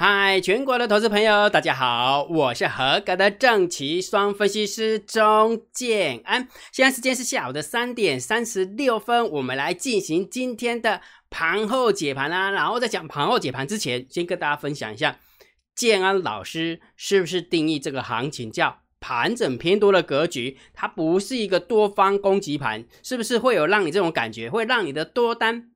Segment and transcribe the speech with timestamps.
[0.00, 6.46] 嗨，全国的投资朋友，大家好，我是合格的正奇双分析师钟建安。
[6.70, 11.00] 现在时间是下午的三点三十六分，我们来进行今天的
[11.30, 12.48] 盘后解盘啦。
[12.52, 15.18] 然后在讲盘后解盘之前，先跟大家分享一下，
[15.74, 20.58] 建安老师是不是定义这个行情叫盘整偏多的格局？
[20.72, 25.72] 它不是一个多方攻击盘，是不是会有让你这种感觉，会让你的多单？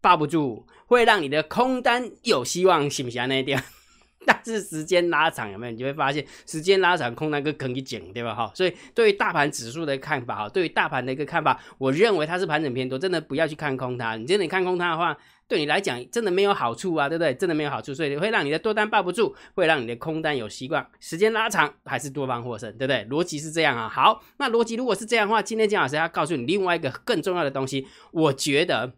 [0.00, 3.62] 抱不住，会让你的空单有希望，行不行那一点？
[4.26, 5.72] 但是时间拉长有没有？
[5.72, 8.34] 你就会发现时间拉长，空单跟坑一紧，对吧？
[8.34, 14.16] 哈，所以对于大盘指数的看法，哈，对于大盘的一个看法，我认为它是盘整偏多，真的不要去看空它。
[14.16, 15.16] 你真的看空它的话，
[15.48, 17.32] 对你来讲真的没有好处啊，对不对？
[17.32, 20.86] 真的没有好处，所以会让你的多单抱不住，会让你的空单有希望。
[21.00, 23.06] 时间拉长还是多方获胜，对不对？
[23.08, 23.88] 逻辑是这样啊。
[23.88, 28.92] 好，那逻辑如果是这样的话，今天姜老师要告诉你另外一个更重要的东西，我觉得。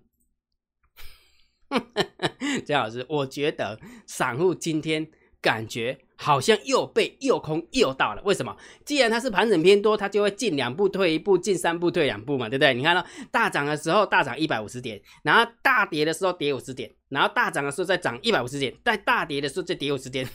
[2.66, 5.06] 姜老师，我觉得散户今天
[5.40, 8.22] 感觉好像又被诱空诱到了。
[8.24, 8.56] 为什么？
[8.84, 12.74] 既然它是盘整偏多，它就会进两步退一步，进三步退两步嘛，对不对？
[12.74, 20.28] 你看到大涨的时候大涨一百五十点，然后大跌的时候跌五十点，然后大涨的时候再涨一百五十点，在大跌的时候再跌五十点。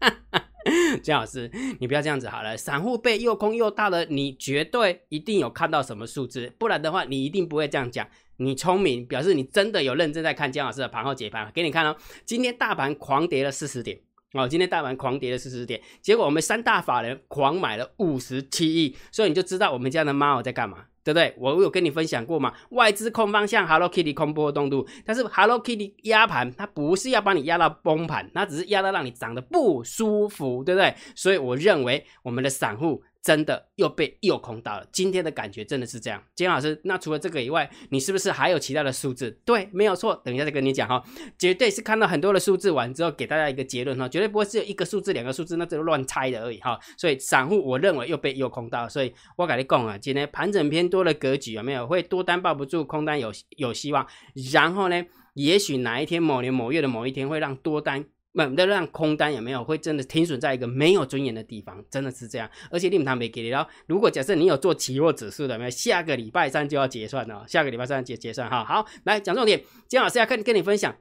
[1.02, 2.56] 姜老师，你不要这样子好了。
[2.56, 8.06] 散户被诱空诱到了，你绝对一定有看到什么数字，不然的话你一定不会这样讲。
[8.38, 11.50] 你聪明，表示你真的有认真在看姜老师的盘后解盘。
[11.54, 13.98] 给你看哦，今天大盘狂跌了四十点
[14.32, 21.34] 哦，今天大盘狂跌了四十点，结果我们三大法人狂买了五十七亿，所以你就知道我们家的猫在干嘛，对不对？
[21.38, 30.94] 我有跟你分享过嘛，外资控方向，Hello Kitty 空波动度，但是 Hello Kitty 压盘，它不是要把你压到崩盘，它只是压到让你涨得不舒服，对不对？
[31.14, 33.02] 所以我认为我们的散户。
[33.26, 36.22] 真的又被诱空到了，今天的感觉真的是这样。
[36.36, 39.32] 金老师，那除了这个以外，你是不是还有其他的数字？
[39.44, 40.14] 对，没有错。
[40.24, 41.02] 等一下再跟你讲哈，
[41.36, 46.78] 绝对是看到很多的数字完之后，给大家一个结论哈，绝对不会是有一个数字、两个数字，那只是乱猜的而已哈。
[46.96, 54.06] 所以散户我认为又被诱空到了，所以我跟你讲啊，今天盘整偏多的格局有没有会多单抱不住，空单有有希望。
[54.52, 55.04] 然后呢，
[55.34, 58.04] 也许哪一天某年某月的某一天会让多单。
[58.36, 62.48] 猛的让空单也没有会真的停损在一个没有尊严的地方，真的是这样。
[62.70, 63.48] 而且利姆他没给你。
[63.48, 68.62] 然后，如果假设你有做期货指数的，没有下个礼拜三就要结算了，下个礼拜三结结算哈。
[68.62, 70.94] 好，来讲重点，金老师要跟跟你分享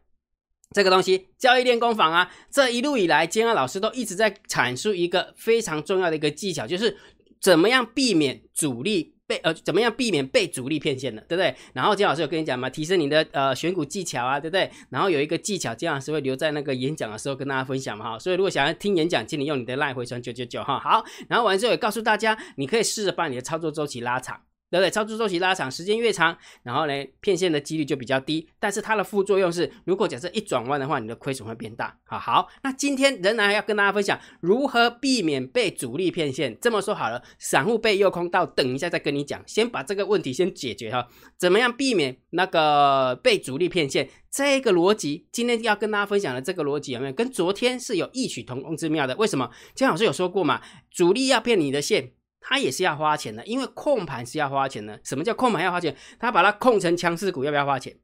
[0.74, 2.32] 这个东西，交易练功坊啊。
[2.50, 6.96] 这一路以来，金安老师都一直在阐述一个非常重要的一个技巧，就是
[7.42, 9.15] 怎么样避免主力。
[9.28, 11.56] 被呃怎么样避免被主力骗线的，对不对？
[11.74, 14.70] 然后金老师有跟你讲嘛，提升你的呃选股技巧啊，对不对？
[14.90, 18.20] 然后有一个技巧，金老师会留在那个演讲的时候跟大家分享嘛哈。
[18.20, 20.80] 所以如果想要听演讲，请你用你的赖回传九九九哈。
[20.80, 24.42] 好，然后完之后也告诉大家，你可以试着把你的操作周期拉长。
[24.72, 24.90] 对不对？
[24.90, 28.50] 操作周期拉长，时间越长，然后呢，骗线的几率就比较低。
[28.60, 31.98] 但是它的副作用是，如果假设一转弯的话，你的亏损会变大。
[32.04, 36.58] 好好，那今天仍然要跟大家分享如何避免被主力骗线。
[36.60, 39.42] 这么说好了，散户被诱空到，等一下再跟你讲。
[39.46, 41.08] 先把这个问题先解决哈。
[41.38, 44.10] 怎么样避免那个被主力骗线？
[44.32, 49.16] 这个逻辑，今天要跟大家分享的这个逻辑有没有跟昨天是有异曲同工之妙的？
[49.16, 49.50] 为什么？
[49.74, 50.62] 姜老师有说过嘛，
[50.92, 52.12] 主力要骗你的线。
[52.48, 55.00] 它也是要花钱的，因为控盘是要花钱的。
[55.04, 55.96] 什么叫控盘要花钱？
[56.20, 57.98] 他把它控成强势股，要不要花钱？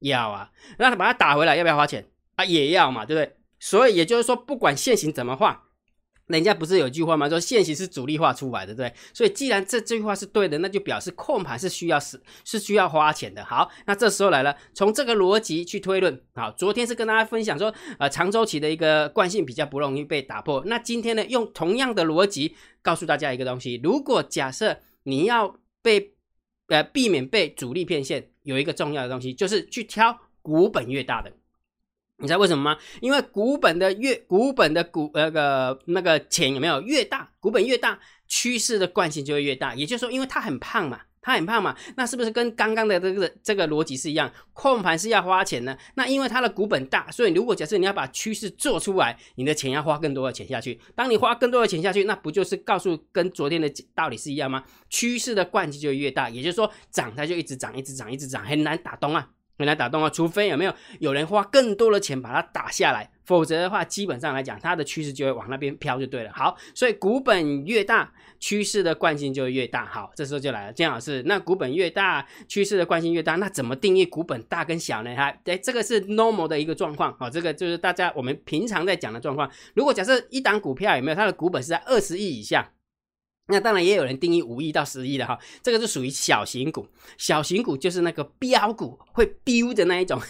[0.00, 0.50] 要啊。
[0.78, 2.06] 那他把它打回来，要不要花钱？
[2.36, 3.36] 啊，也要嘛，对不对？
[3.58, 5.58] 所以也就是说，不管现行怎么换。
[6.30, 7.28] 人家不是有句话吗？
[7.28, 13.44] 说现行是主力化出来的，对所以既然这这句话是对的，那就表示控盘是需要是是需要花钱的。
[13.44, 16.20] 好，那这时候来了，从这个逻辑去推论。
[16.34, 20.62] 好，昨天是跟大家分享说，呃，长周期的一个惯性比较不容易被打破。
[20.66, 26.14] 那今天呢，用同样的逻辑告诉大家一个东西：如果假设你要被
[26.68, 31.32] 呃避免被主力骗线，有一个重要的东西就是去挑股本越大的。
[32.20, 32.78] 你知道为什么吗？
[33.00, 37.98] 因为股本的越股本的股那个那个钱有没有越大，股本越大，
[38.28, 39.74] 趋势的惯性就会越大。
[39.74, 44.30] 也就是说，因为它很胖嘛，它很胖嘛，那是不是跟刚刚的这个这个逻辑是一样？
[44.52, 50.78] 控盘是要花钱的，那因为它的股本大，所以如果假设你要把趋势做出来，你的钱要花更多的钱下去。
[50.94, 54.62] 当你花更多的钱下去，那不就是告诉跟昨天的道理是一样吗？
[54.90, 59.30] 趋势的惯性就越大，也就是说涨它就一直涨，一直涨，一直涨，很难打动啊。
[59.60, 66.32] 很难打动啊，除非有没有有人花更多的钱把它打下来，否则的话，基本上来讲，它的趋势就会往那边飘就对了。
[66.32, 69.84] 好，所以股本越大，趋势的惯性就越大。
[69.84, 75.14] 好，这时候就来了，姜老师，那股本越大，趋势的惯性越大，那怎么定义股本大跟小呢？
[75.14, 77.14] 哈，哎，这个是 normal 的一个状况。
[77.18, 79.50] 好，这个就是大家我们平常在讲的状况。
[79.74, 82.70] 如果假设一档股票有没有它的股本是在二十亿以下？
[83.50, 86.86] 那当然也有人定义五亿到十亿的哈，这个是属于小型股。
[87.18, 90.20] 小型股就是那个标股会飙的那一种，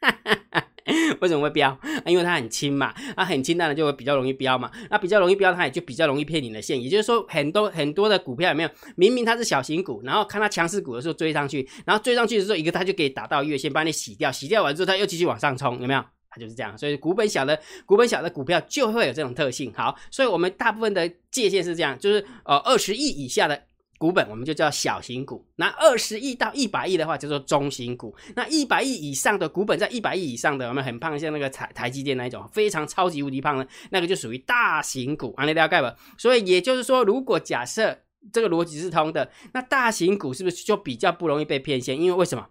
[1.20, 1.78] 为什么会飙？
[2.06, 6.80] 因为它很轻嘛，啊，很轻当然就会比较容易飙嘛，那比较容易飙，它也就比较容易骗你的线。
[6.82, 8.70] 也就是说，很多很多的股票有没有？
[8.96, 16.04] 明明它是小型股，然后看它强势股的时候追上去，然后追上去的时候，一个它就可以打到月线，把你洗掉，洗掉完之后，它又继续往上冲，有没有？
[16.30, 16.78] 它就是这样。
[16.78, 19.72] 所以股本小的股本小的股票就会有这种特性。
[19.74, 23.64] 好，所以我们大部分的界限是这样，就是呃二十亿以下的。
[23.98, 35.94] 股本我们就叫小型股，那二十亿到一百亿的话叫做中型股，那一百亿以上的股本在一百亿以上的，我们很胖，像那个台台积电那一种非常超级无敌胖的，那个就属于大型股，安利大概吧。
[36.16, 37.94] 所以也就是说，如果假设
[38.32, 42.00] 这个逻辑是通的，那大型股是不是就比较不容易被骗线？
[42.00, 42.46] 因为为什么？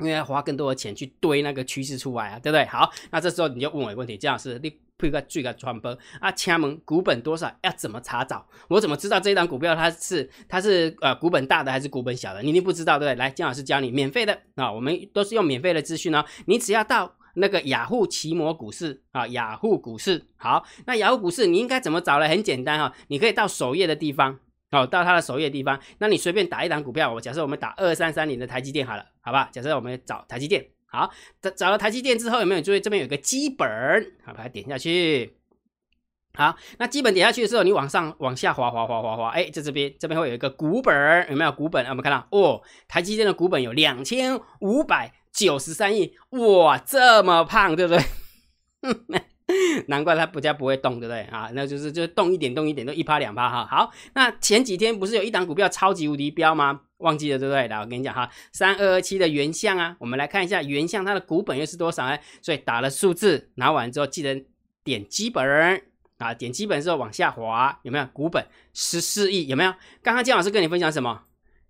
[0.00, 2.64] 因为要花更多的钱去堆那个趋势出来啊，对不对？
[2.66, 7.48] 好，那这时候你就问我一个问题，姜老师，你配个最个传播啊，掐门股本多少？
[7.62, 8.44] 要怎么查找？
[8.68, 12.42] 我怎么知道这一档股票它是它是呃股本大的还是股本小的？
[12.42, 13.16] 你一定不知道，对不对？
[13.16, 16.24] 来，姜老师教你，免费的啊，我们都是用免费的资讯哦。
[16.46, 22.28] 你只要到那个雅虎奇摩股市啊，雅虎股市，好，那雅虎股市你应该怎么找呢？
[22.28, 24.40] 很简单哈，你可以到首页的地方。
[24.70, 29.48] 哦，到它的首页地方，那你随便打一档股票，我假设我们打二三三零的台积电好了，好吧？
[29.50, 31.10] 假设我们找台积电，好，
[31.40, 33.66] 找找了台积电之后，有没有注意这边有个基本？
[34.24, 35.38] 好，把它点下去。
[36.36, 41.86] 好，那基本点下去的时候，你往上往下滑滑滑滑滑，哎，在这边这边会有一个股本，有没有股本？
[41.86, 48.04] 我们看到哦，台积电的股本有两千五百九十三亿，哇，这么胖，对不对？
[49.88, 51.50] 难怪它股价不会动，对不对啊？
[51.54, 53.66] 那就是就动一点动一点，都一趴两趴哈。
[53.70, 56.80] 好，那前几天不是有一档股票超级无敌标吗？
[56.98, 57.68] 忘记了对不对？
[57.68, 62.18] 来，我跟你讲哈，三二二七的原相啊，我们来看一下原相它的股本又是多少呢？
[62.40, 64.44] 所以打了数字，拿完之后记得
[64.82, 65.82] 点基本
[66.18, 69.46] 啊，点基本之后往下滑，有没有股本十四亿？
[69.48, 69.74] 有没有？
[70.02, 71.24] 刚刚姜老师跟你分享什么？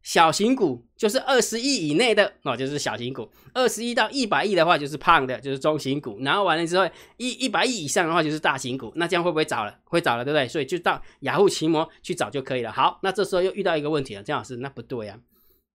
[0.05, 3.25] 小型股就是二十亿以内的哦，就是小型股；
[3.55, 6.19] 二十亿到一百亿的话，就是胖的，就是中型股。
[6.21, 6.87] 然后完了之后，
[7.17, 8.93] 一一百亿以上的话，就是大型股。
[8.97, 9.75] 那这样会不会找了？
[9.85, 10.47] 会找了，对不对？
[10.47, 12.71] 所以就到雅虎奇摩去找就可以了。
[12.71, 15.19] 好，那这时候又遇到一个问题了，姜老师，那不对啊。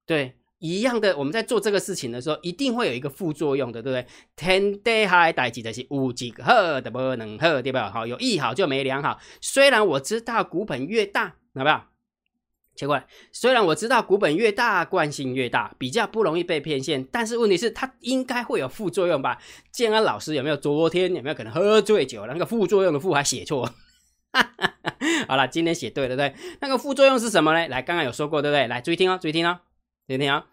[0.06, 4.06] 对，一样的，我们在做这个事情的时候，一定会有一个副作用的，对不对？
[4.36, 7.90] 天地海代几的是无几个好的不能好，对吧？
[7.90, 9.20] 好，有一好就没两好。
[9.42, 11.88] 虽然我知道股本越大，好不好？
[12.80, 19.38] 奇怪，虽然我知道股本越大，惯性越大，比较不容易被骗线，但是问题是它应该会有副作用吧？
[19.70, 22.26] 建安老师有没有昨天有没有可能喝醉酒？
[22.26, 23.70] 那个副作用的副还写错？
[25.28, 27.68] 好了，今天写对了，对那个副作用是什么呢？
[27.68, 28.66] 来，刚刚有说过，对不对？
[28.68, 29.60] 来，注意听哦，注意听哦，
[30.08, 30.46] 注意听哦。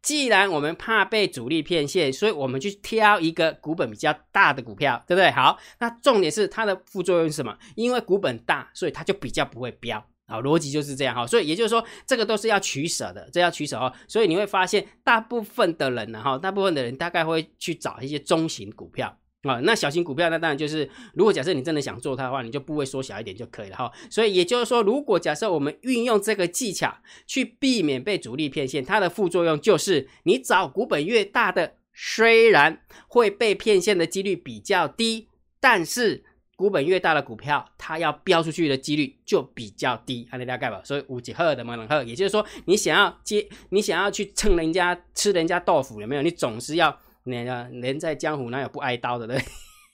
[0.00, 5.30] 既然我们怕被主力骗线，所以我们去挑一个股本比较大的股票，对不对？
[5.30, 7.54] 好，那重点是它的副作用是什么？
[7.74, 10.02] 因为股本大，所以它就比较不会飙。
[10.26, 13.92] 啊，逻辑就是这样哈，所以也就是说，这个都是要取舍的，这要取舍哦。
[14.08, 19.60] 所以你会发现，大部分的人呢，哈，大部分的人大概会去找一些中型股票啊。
[19.60, 23.92] 那小型股票，那当然就是，如果假设你真的想做它的话，你就部位缩小一点就可以了哈。
[24.08, 35.28] 所以也就是说，如果假设我们运用这个技巧去避免被主力骗线，它的副作用就是，你找股本越大的，虽然会被骗线的几率比较低，
[35.60, 36.24] 但是。
[36.56, 40.80] 股本越大的股票，它要飙出去的几率就比较低，安利大概吧。
[40.84, 46.22] 所以五级赫的嘛，能赫，也就是说，你想要接，你想要去蹭人家吃人家豆腐，有没有？
[46.22, 49.36] 你总是要那个人在江湖哪有不挨刀的，对？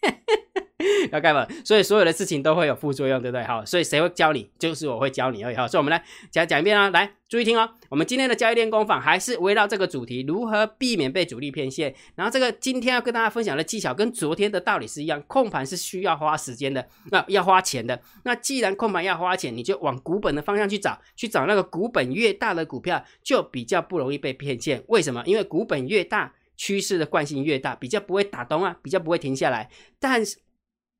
[1.12, 1.46] 要干嘛？
[1.64, 3.44] 所以所有的事情都会有副作用，对不对？
[3.44, 4.50] 好，所以谁会教你？
[4.58, 5.56] 就是我会教你而已。
[5.56, 7.68] 好，所以我们来讲讲一遍啊，来注意听哦。
[7.88, 11.94] 我们今天的交易练功坊还是围绕这个主题，如何避免被主力骗线。
[12.14, 18.00] 然后这个今天要跟大家分享的技巧跟昨天的道理是一样，控盘是需要花时间的，那要花钱的。
[18.24, 24.82] 那既然控盘要花钱，你就往股本的方向去找，去找那个股本越大的股票，就比较不容易被骗线。
[24.88, 25.22] 为什么？
[25.26, 29.68] 因为股本越大，趋势的惯性越大，比较不会打东啊，比较不会停下来。
[29.98, 30.38] 但是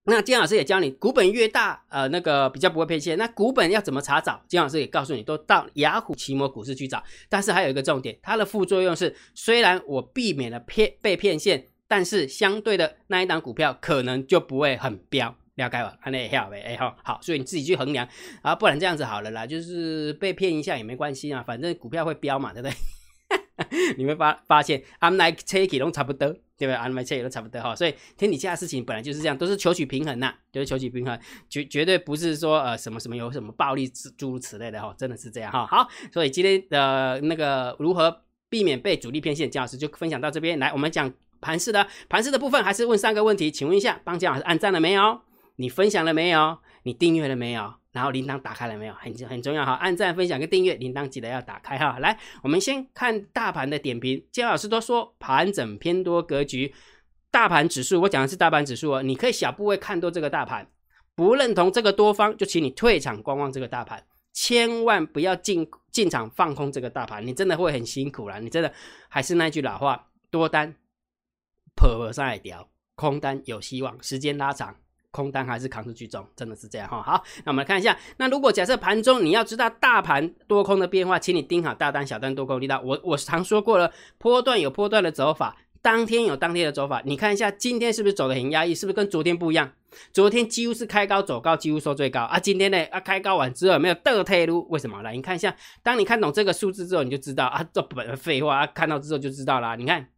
[0.05, 3.19] 那金老师也教你，股本越大，呃，那个比较不会骗线。
[3.19, 4.43] 那股本要怎么查找？
[4.49, 7.03] 金老师也告诉你，都到雅虎奇摩股市去找。
[7.29, 15.97] 但是还有一个重点，它的副作用是，虽然我避免了骗被骗线，但是相对的那一档股票可能就不会很飙，了解吧？
[16.03, 18.09] 看那好呗，哎好，好，所以你自己去衡量
[18.41, 22.75] 啊，不然这样子好了啦，就是被骗一下也没关系啊，反正股票会飙嘛，对不对？
[23.99, 35.67] 你会发发现，I'm like take it 都差不多，对不对？I'm like take it 都差不多哈，所以天底下的事情本来就是这样，都是求取平衡呐，就是求取平衡，绝绝对不是说呃什么什么有什么暴力诸诸如此类的哈，真的是这样哈。
[35.67, 40.71] 好，所以今天的那个如何避免被主力骗线，姜老师就分享到这边来。
[40.71, 45.23] 我们讲盘式的盘式的部分，还是问三个问题，请问一下，帮姜老师按赞了没有？
[45.57, 46.59] 你分享了没有？
[46.83, 47.80] 你订阅了没有？
[47.93, 48.95] 然后铃铛打开了没有？
[48.95, 51.99] 很很重要哈，按赞、分享跟订阅，铃铛记得要打开哈。
[51.99, 54.25] 来，我们先看大盘的点评。
[54.31, 56.73] 姜老师都说盘整偏多格局，
[57.31, 60.71] 大盘指数，我讲的是大盘指数哦，你可以小部位看多这个大盘，
[61.17, 68.39] 不认同这个多方，就请你退场观望这个大盘，千万不要进进场放空这个大盘，你真的会很辛苦啦。
[68.39, 68.73] 你真的
[69.09, 70.77] 还是那句老话，多单
[71.75, 74.77] 破上来掉，空单有希望，时间拉长。
[75.13, 77.03] 空单还是扛出去中，真的是这样哈。
[77.03, 82.81] 好，那我们来看一下，那如果假设盘中你要知道大盘多空的变化，请你盯好大单、小单多空力道。
[82.81, 87.03] 我我常说过了，波段有波段的走法，当天有当天的走法。
[87.05, 88.75] 你看一下今天是不是走的很压抑？
[88.75, 89.73] 是不是跟昨天不一样？
[90.13, 92.39] 昨天几乎是开高走高，几乎收最高啊。
[92.39, 95.03] 今天呢啊，开高完之后没有倒退路，为什么？
[95.03, 99.75] 来，你看一下，当你看懂这个数字之后，你就知道啊，这本废话啊，看到之后就知道啦。
[99.75, 100.11] 你看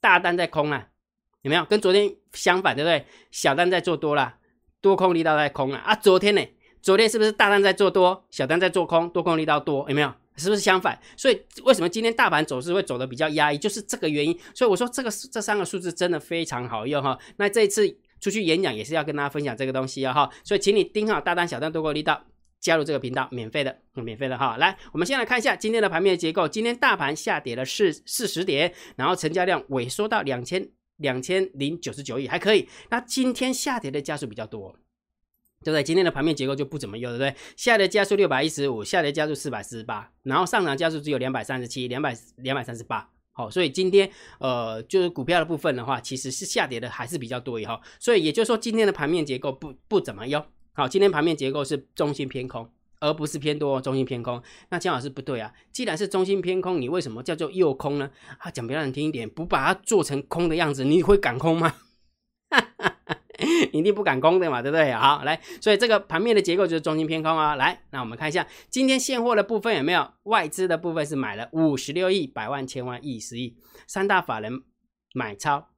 [0.00, 0.86] 大单在空啊。
[1.44, 3.04] 有没有跟昨天相反，对不对？
[3.30, 4.34] 小单在做多了，
[4.80, 5.94] 多空力道在空了啊！
[5.94, 6.42] 昨天呢？
[6.80, 9.86] 昨天是不是大单在做多，小单在做空，多空力道多？
[9.90, 10.12] 有没有？
[10.36, 10.98] 是不是相反？
[11.18, 14.36] 所以为什么今天大盘走势会走的比较压抑，就是这个原因。
[14.54, 17.18] 所以我说这个这三个数字真的非常好用哈。
[17.36, 17.86] 那这一次
[18.20, 20.30] 出去演讲也是要跟大家分享这个东西啊哈。
[20.42, 22.24] 所以请你盯好大单、小单、多空力道，
[22.58, 24.56] 加入这个频道，免费的，免费的哈。
[24.56, 26.48] 来，我们先来看一下今天的盘面结构。
[26.48, 30.68] 今天大盘下跌了四四十点，然后成交量萎缩到两千。
[30.96, 34.76] 两千零九十九亿还可以，那今天下跌的加速比较多，
[35.62, 35.82] 对不对？
[35.82, 37.34] 今天的盘面结构就不怎么优，对不对？
[37.56, 43.10] 下跌加速六百一十五，下跌加速四百四十八，然后上涨加速只有两百三十七，两百两百三十八。
[43.32, 44.08] 好，所以今天
[44.38, 50.44] 呃，就是股票的部分的话，其实是下跌的还是比较多以后，所以也就是说今天的盘面结构不不怎么优。
[50.72, 52.70] 好，今天盘面结构是中心偏空。
[53.04, 54.42] 而不是偏多，中心偏空。
[54.70, 58.10] 那姜老师不对啊，既然是中心偏空，你为什么叫做诱空呢？
[58.38, 61.74] 啊，讲比较难听一点，不把它做成空的样子，你会敢空吗？
[63.72, 64.92] 一定不敢空的嘛，对不对？
[64.92, 67.56] 好，来，所以这个盘面的结构就是中心偏空啊。
[67.56, 73.56] 来，那我们看一下今天现货的部分有没有外资的部分是买了五十六亿、百万、千万、亿、十亿，
[73.86, 74.62] 三大法人
[75.12, 75.68] 买超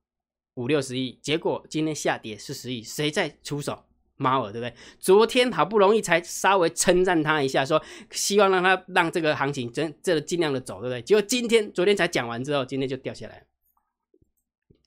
[0.54, 3.84] 五六十亿，结果今天下跌四十亿，谁在出手？
[4.16, 4.74] 猫耳对不对？
[4.98, 11.02] 昨天好不容易才稍微称赞他一下，说希望让他让这个行情真这个尽量的走，对不对？
[11.02, 13.44] 结果今天昨天才讲完之后，今天就掉下来，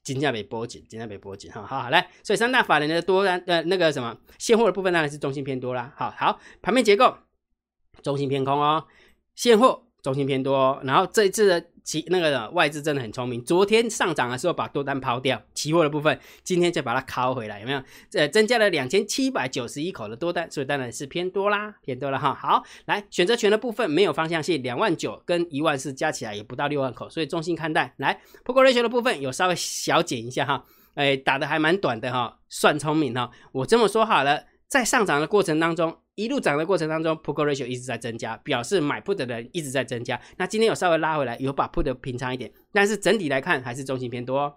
[0.04, 7.16] 金价被波紧，金价被波紧，哈，好来，所以三大法人的多单呃那个什么现货的部分当然是中心偏多啦，好好盘面结构
[8.02, 8.86] 中心偏空哦，
[9.36, 11.66] 现货中心偏多，然后这一次的。
[11.82, 17.82] 其那个外资真的很聪明，昨天上涨的时候把多单抛掉，期货的部分今天再把它拷回来，有没有？
[18.14, 22.32] 呃，增加了两千七百九十一口的多单，所以当然是偏多啦，偏多了哈。
[22.32, 27.92] 好，来选择权的部分没有方向性，两万九跟一万四加起来也不到六万口，所以中性看待。
[27.98, 30.64] 来，Poker Ratio 的部分有稍微小减一下哈，
[30.94, 33.32] 哎，打的还蛮短的哈，算聪明哈。
[33.52, 35.98] 我这么说好了，在上涨的过程当中。
[36.20, 40.20] 一路涨的过程当中，put ratio 一直在增加，表示买 put 的人一直在增加。
[40.36, 44.54] 那今天有稍微拉回来，有把 put 平仓一点，但是整体来看还是中性偏多，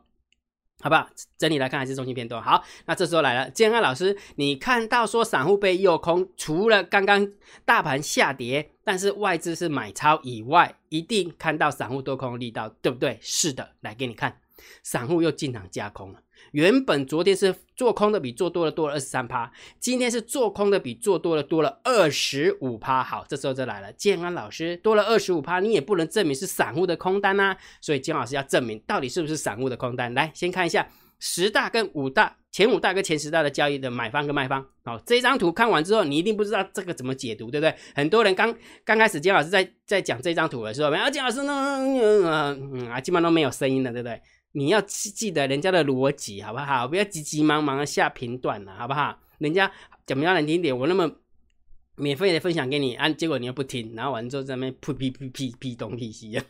[0.81, 1.09] 好不好？
[1.39, 2.41] 整体来看还是中性偏多。
[2.41, 7.31] 好，那这时候来了，建安老师，你看到说散户被诱空，除了刚刚
[7.65, 13.17] 大盘下跌，但是外资是买超以外，一定看到散户多空力道，对不对？
[13.21, 14.41] 是的，来给你看，
[14.83, 16.19] 散户又进场加空了。
[16.51, 23.03] 原本昨天是做空的比做多的多了二十三趴，今天是做空的比做多的多了二十五趴。
[23.03, 30.13] 好，这时候就来了，建安老师多了二十五趴，你也不能证明是散户的空单呐，所以金老师要证明到底是不是散户的空单。
[30.13, 30.87] 来，先看一下
[31.25, 34.67] 十大跟五大前五大跟前十大的交易的买方跟卖方。
[34.85, 37.73] 好，这张图看完之后，你一定不知道这个怎么解读，对不对？
[37.95, 38.53] 很多人刚
[38.85, 44.21] 刚开始金老师在在讲这张图的时候，啊，建老师呢，嗯啊，基本上都没有声音的，对不对？
[44.51, 46.89] 你要记记得人家的逻辑，好不好？
[46.89, 49.17] 不要急急忙忙的下评断了，好不好？
[49.39, 49.71] 人家
[50.05, 51.09] 怎么样难听点，我那么
[51.95, 56.45] 免费的分享给你，啊，结果你又不听，然后完之后在那边噗屁屁屁屁东屁西啊。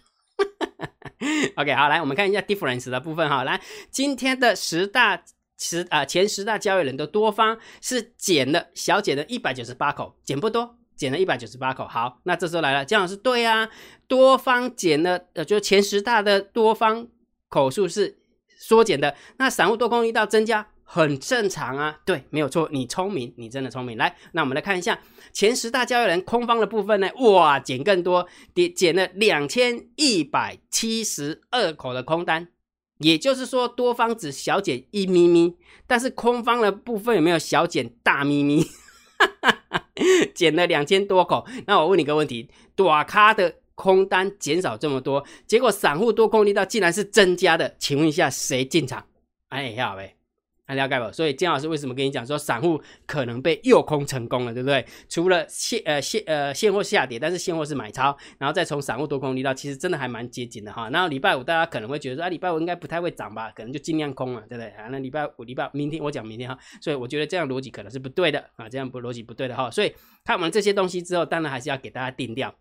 [1.56, 3.44] OK，好，来我们看一下 difference 的部分哈。
[3.44, 3.60] 来，
[3.90, 5.22] 今天的十大
[5.58, 11.86] 十啊前十大交易人的多方是减了小减了一百九十八口，减不多，减了一百九十八口。
[11.86, 13.68] 好，那这时候来了，姜老师对啊，
[14.06, 17.08] 多方减了，呃，就前十大的多方。
[17.48, 18.16] 口数是
[18.56, 23.96] 缩减的，那散户多空力道增加很正常啊，对，没有错，你聪明，你真的聪明。
[23.96, 25.00] 来，那我们来看一下
[25.32, 32.48] 前十大交易人空方的部分呢，哇，减更多，跌减了两千一百七十二口的空单，
[32.98, 35.56] 也就是说多方只小减一咪咪，
[35.86, 38.62] 但是空方的部分有没有小减大咪咪？
[39.18, 39.84] 哈 哈
[40.34, 43.54] 减了两千多口，那我问你个问题，短咖的。
[43.74, 49.06] 空单减少这么多，结果散户多空力道竟然是增加的，请问一下谁进场？
[49.48, 50.14] 哎呀喂，
[50.64, 51.12] 还了解不？
[51.12, 54.86] 所以姜老师为什么跟你讲说散户可能被诱空成功了，对不对？
[55.08, 60.88] 除了现呃现呃现货下跌，但是现货是买超，然后再从散户多空力道，其实真的还蛮接近的哈。
[60.90, 64.68] 然后礼拜五大家可能会觉得说啊，礼拜五应该不太会涨吧，可能就尽量空了，对不对？
[64.70, 69.68] 啊，那礼拜五礼拜明天我讲明天哈，所以我觉得这样逻辑可能是不对的啊，这样不逻辑不对的哈。
[69.68, 69.92] 所以
[70.24, 72.54] 看完这些东西之后，当然还是要给大家定调，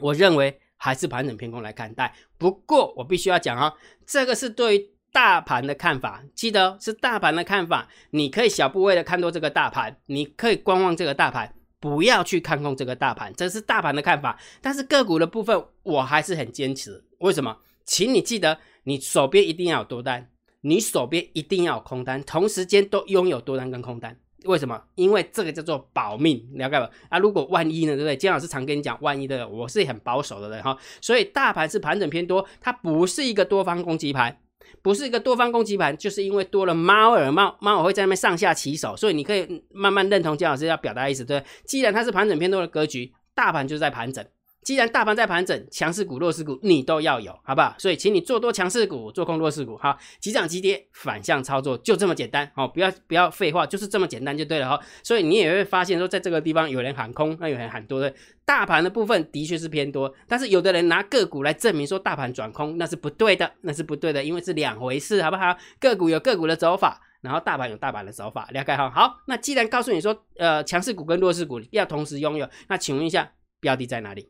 [0.00, 2.14] 我认为还是盘整偏空来看待。
[2.38, 3.74] 不过我必须要讲啊，
[4.06, 4.97] 这个是对于。
[5.18, 7.88] 大盘的看法，记得是大盘的看法。
[8.10, 14.38] 你可以小部位的看多这个大盘，你可以观望这个大盘，不要去看空这个大盘，这是大盘的看法。
[14.60, 17.02] 但是个股的部分，我还是很坚持。
[17.18, 17.58] 为什么？
[17.84, 24.16] 请你记得，你手边一定要有多单，你手边一定要有空单，同时间都拥有多单跟空单。
[24.44, 24.80] 为什么？
[24.94, 26.88] 因为这个叫做保命，了解吧？
[27.08, 28.16] 啊，如果万一呢，对不对？
[28.16, 30.78] 金老师常跟你讲，万一的，我是很保守的人哈。
[31.00, 34.38] 所以大盘是盘整偏多，它不是一个多方攻击盘。
[34.82, 44.24] 不是一个多方攻击盘，就是因为多了猫耳猫猫耳会在那边上下起手，所以你可以慢慢认同姜老师要表达意思，对既然它是盘整偏多的格局，大盘就是在盘整。
[44.62, 47.74] 既然大盘在盘整，强势股、弱势股你都要有，好不好？
[47.78, 54.78] 所以，请你做多强势股，做空弱势股，好，急涨急跌，反向操作，就这么简单，好，不要不要废话，就是这么简单就对了哈。
[55.02, 58.12] 所以你也会发现说，在这个地方有人喊空，那有人喊多的，
[58.44, 65.56] 大盘的部分的确是偏多，但是有的人拿个股来证明说大盘转空，那是不对的，那是不对的，因为是两回事，好不好？
[65.80, 68.90] 个股有个股的走法，然后大盘有大盘的走法，了解哈。
[68.90, 74.28] 好，那既然告诉你说，呃，强势股跟弱势股要同时拥有，那请问一下，标的在哪里？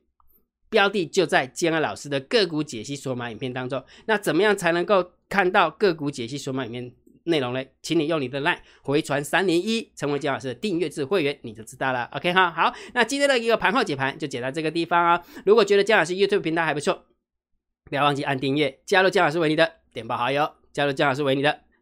[0.71, 3.83] 标的就在建安老师的个股解析索马影片当中。
[4.07, 6.93] 那怎么样才能够看到个股解析索马影片
[7.25, 7.65] 内容呢？
[7.83, 12.05] 请你用你的 LINE 回传三连一，成为姜老师的订阅制会员，你就知道了。
[12.13, 15.23] OK 哈，好，那今天的一个盘后解盘就解到这个地方啊。
[15.45, 17.05] 如果觉得姜老师 YouTube 频道还不错，
[17.85, 21.61] 不要忘记按订阅，加入姜老师为你的点爆好友，加入姜老师为你的。